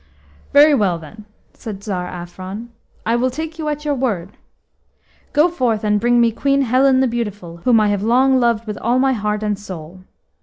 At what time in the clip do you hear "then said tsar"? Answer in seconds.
0.97-2.07